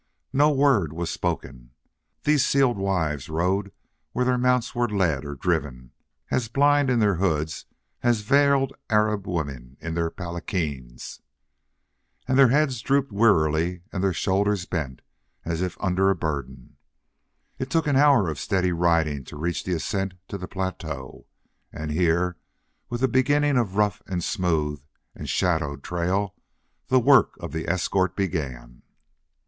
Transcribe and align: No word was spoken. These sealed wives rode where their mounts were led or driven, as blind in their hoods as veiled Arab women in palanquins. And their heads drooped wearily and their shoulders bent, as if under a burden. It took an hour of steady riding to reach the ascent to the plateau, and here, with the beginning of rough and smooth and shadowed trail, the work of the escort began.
No 0.33 0.49
word 0.49 0.93
was 0.93 1.11
spoken. 1.11 1.73
These 2.23 2.43
sealed 2.43 2.79
wives 2.79 3.29
rode 3.29 3.71
where 4.13 4.25
their 4.25 4.37
mounts 4.39 4.73
were 4.73 4.89
led 4.89 5.23
or 5.23 5.35
driven, 5.35 5.91
as 6.31 6.47
blind 6.47 6.89
in 6.89 6.97
their 6.97 7.17
hoods 7.17 7.65
as 8.01 8.21
veiled 8.21 8.73
Arab 8.89 9.27
women 9.27 9.77
in 9.79 9.93
palanquins. 9.93 11.21
And 12.27 12.35
their 12.35 12.47
heads 12.47 12.81
drooped 12.81 13.11
wearily 13.11 13.83
and 13.93 14.03
their 14.03 14.11
shoulders 14.11 14.65
bent, 14.65 15.03
as 15.45 15.61
if 15.61 15.77
under 15.79 16.09
a 16.09 16.15
burden. 16.15 16.77
It 17.59 17.69
took 17.69 17.85
an 17.85 17.95
hour 17.95 18.27
of 18.27 18.39
steady 18.39 18.71
riding 18.71 19.23
to 19.25 19.37
reach 19.37 19.63
the 19.65 19.73
ascent 19.75 20.15
to 20.29 20.39
the 20.39 20.47
plateau, 20.47 21.27
and 21.71 21.91
here, 21.91 22.37
with 22.89 23.01
the 23.01 23.07
beginning 23.07 23.55
of 23.55 23.75
rough 23.75 24.01
and 24.07 24.23
smooth 24.23 24.81
and 25.13 25.29
shadowed 25.29 25.83
trail, 25.83 26.33
the 26.87 26.99
work 26.99 27.37
of 27.39 27.51
the 27.51 27.67
escort 27.69 28.15
began. 28.15 28.81